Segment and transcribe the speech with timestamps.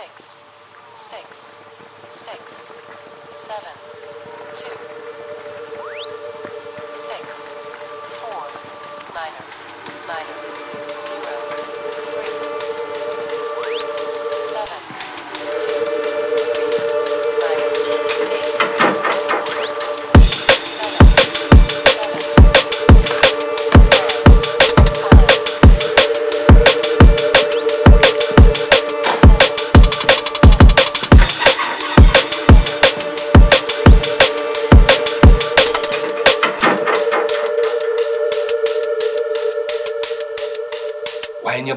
[0.00, 0.42] six,
[0.94, 1.56] six,
[2.08, 2.72] six,
[3.32, 3.74] seven,
[4.54, 4.76] two,
[6.94, 7.26] six,
[8.16, 8.46] four,
[9.14, 9.44] niner,
[10.08, 10.99] niner,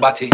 [0.03, 0.27] বাঁচি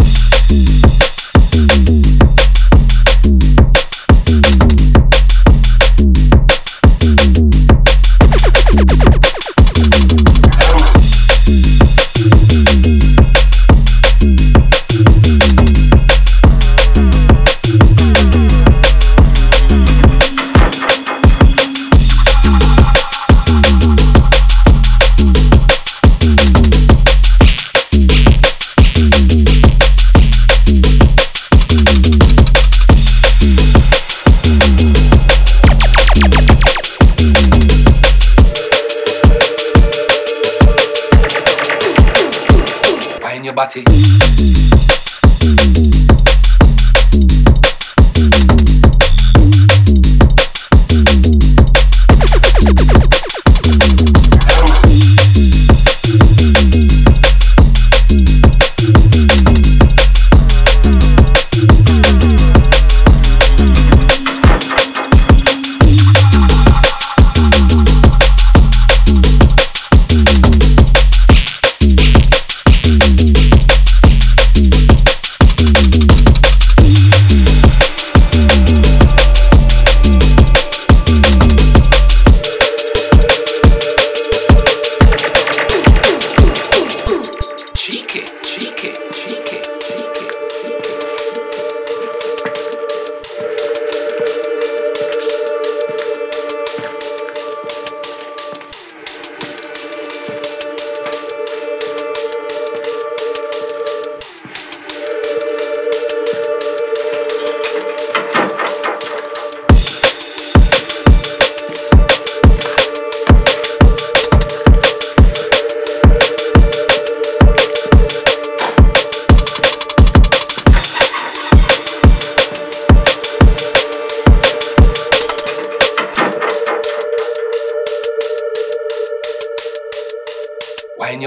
[43.49, 44.68] your body.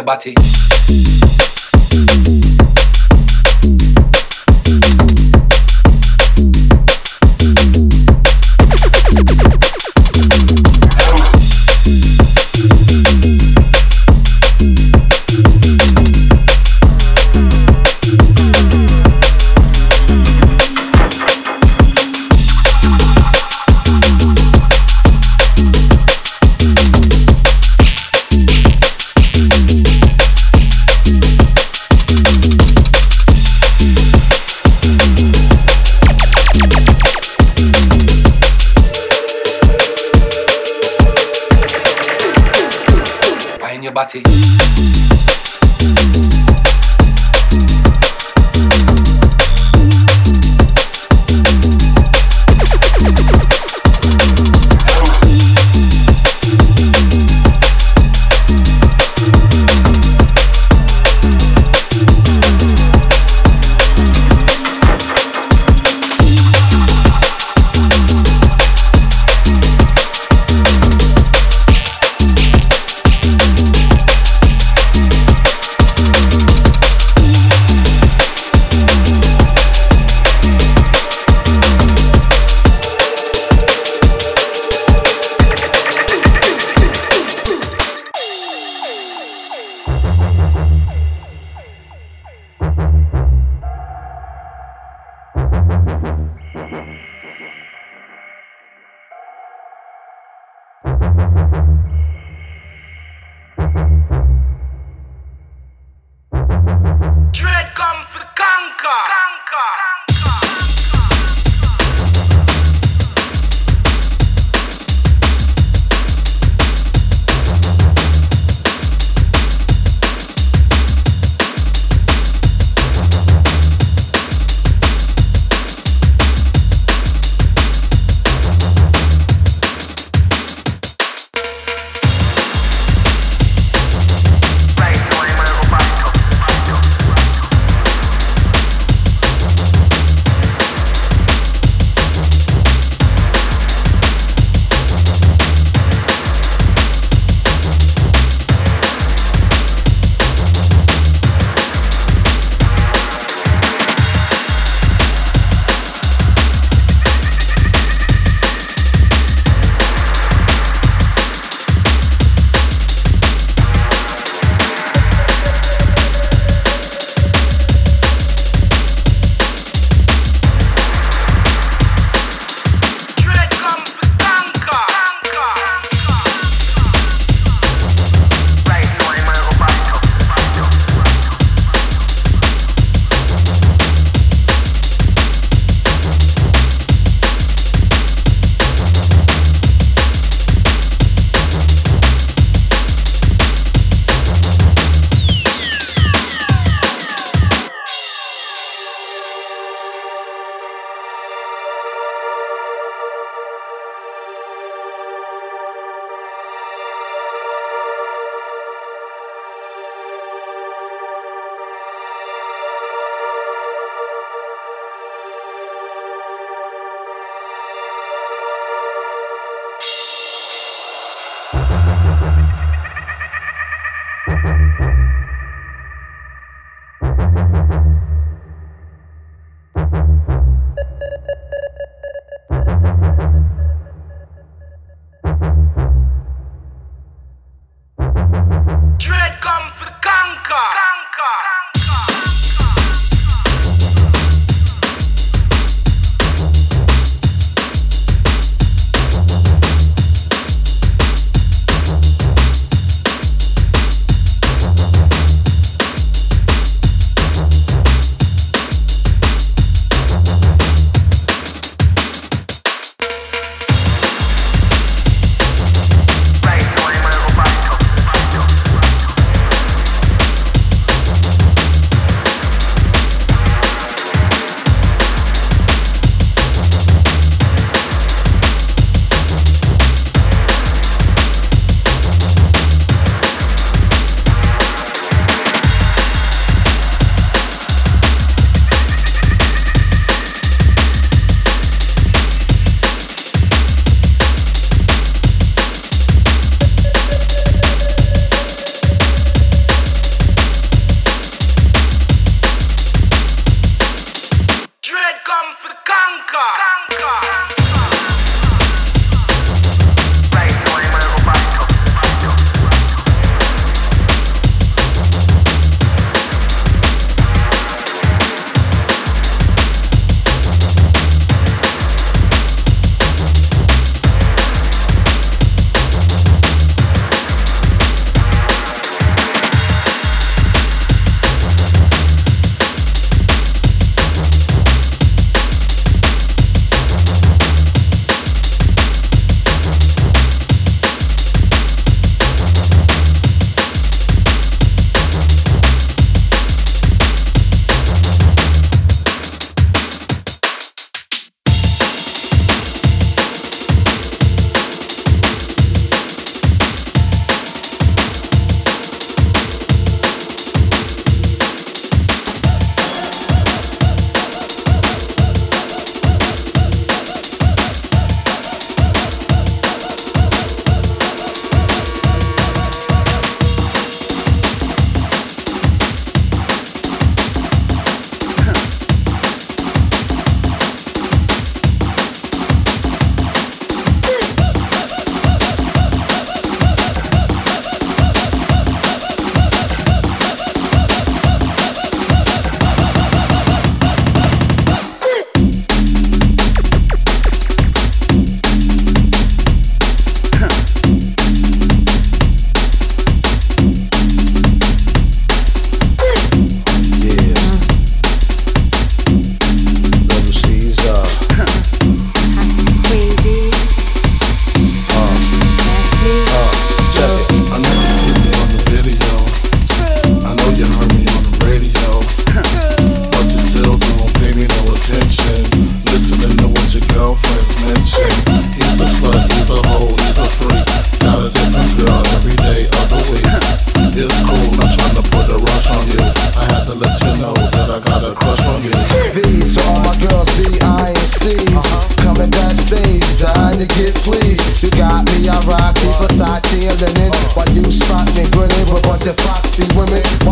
[0.03, 0.35] Your body.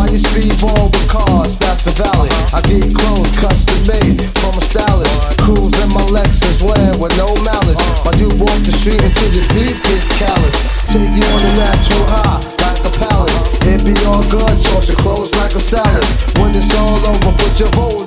[0.01, 1.61] Why you see the cars?
[1.61, 2.33] That's valley.
[2.57, 5.13] I get clothes custom made from a stylist.
[5.37, 7.77] Cruise in my Lexus, wear with no malice.
[8.01, 10.57] While you walk the street until your feet get callous.
[10.89, 13.37] Take you on a natural high, like a palace.
[13.61, 16.01] It be all good, toss your clothes like a salad.
[16.41, 18.00] When it's all over, put your whole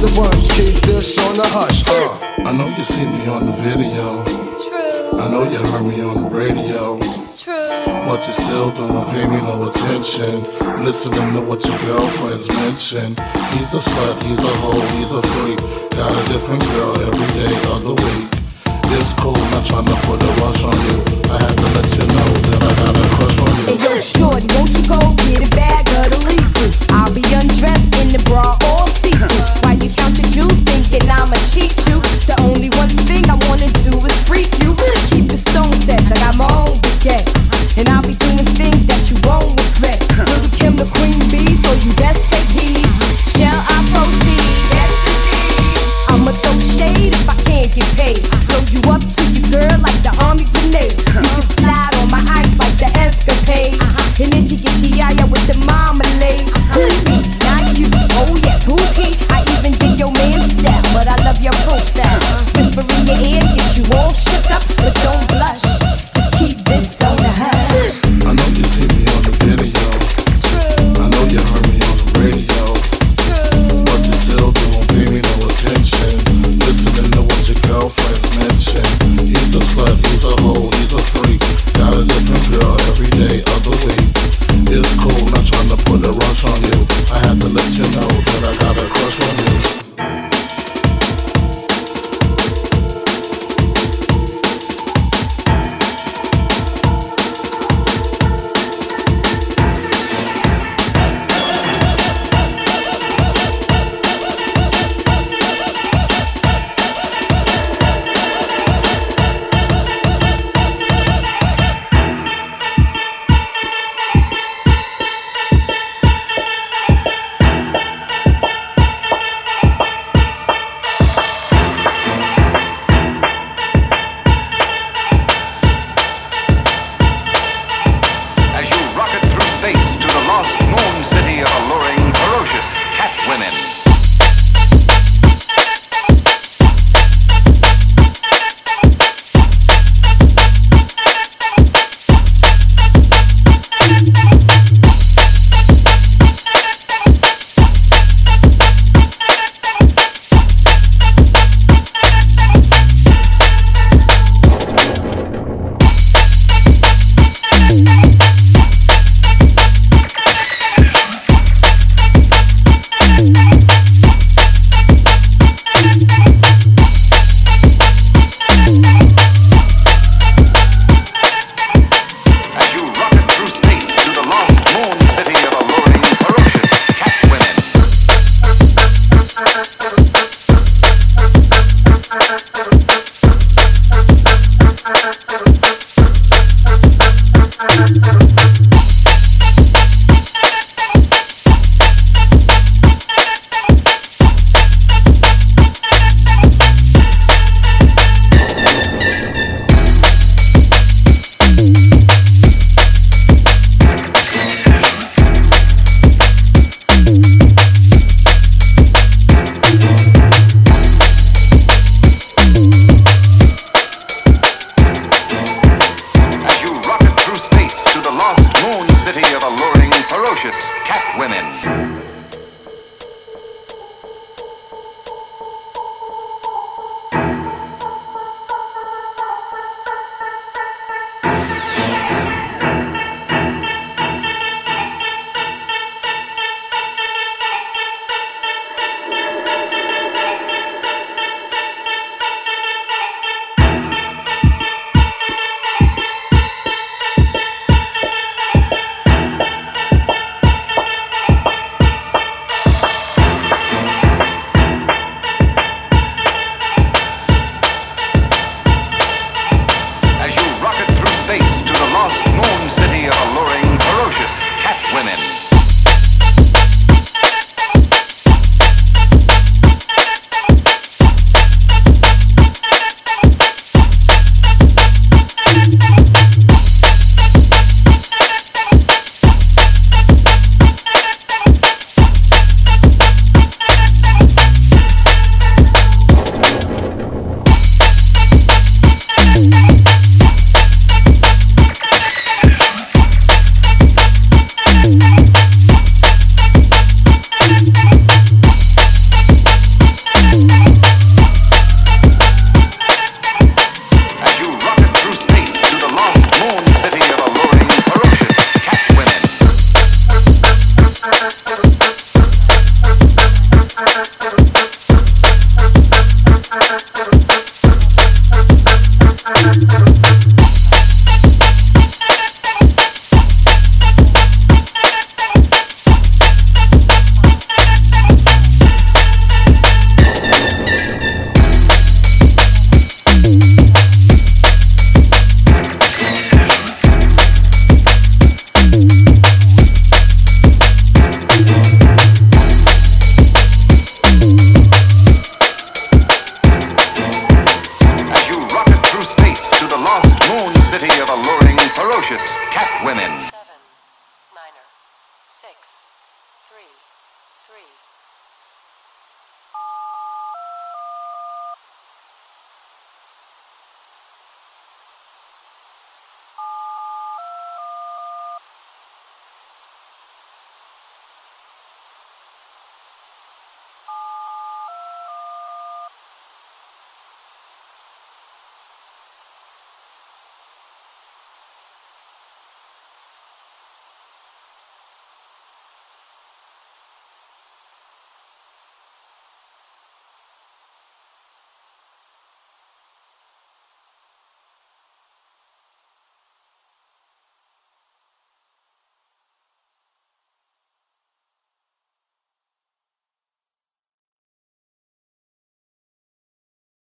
[0.00, 1.84] the worms, keep this on the hush.
[1.84, 2.48] Uh.
[2.48, 4.24] I know you see me on the video.
[4.56, 5.20] True.
[5.20, 6.96] I know you heard me on the radio.
[7.36, 7.76] True.
[8.08, 10.48] But you still don't pay me no attention.
[10.80, 13.12] Listening to what your girlfriends mention.
[13.52, 15.60] He's a slut, he's a hoe, he's a freak.
[15.92, 18.40] Got a different girl every day of the week.
[18.96, 20.96] It's cool, not trying to put a rush on you.
[21.28, 23.64] I have to let you know that I got a crush on you.
[23.68, 26.72] Hey yo, shorty, won't you go get a bag of the leafy?
[26.88, 29.39] I'll be undressed in the bra all season.
[31.50, 31.98] Cheat you.
[32.30, 34.76] The only one thing I wanna do is freak you.
[35.10, 36.69] Keep the stone set, I got more.